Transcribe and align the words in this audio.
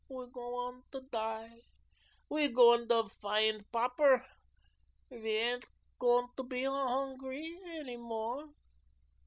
We 0.09 0.25
gowun 0.25 0.81
to 0.93 1.01
die, 1.01 1.61
we 2.27 2.47
gowun 2.47 2.87
to 2.89 3.03
vind 3.21 3.71
Popper. 3.71 4.25
We 5.11 5.37
aindt 5.45 5.67
gowun 5.99 6.35
to 6.37 6.41
be 6.43 6.61
hongry 6.61 7.59
eny 7.65 7.97
more." 7.97 8.49